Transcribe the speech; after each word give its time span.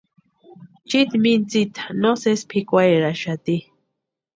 Chiiti 0.87 1.17
mintsita 1.23 1.83
no 2.01 2.09
sési 2.21 2.45
pʼikwarheraxati. 2.49 3.55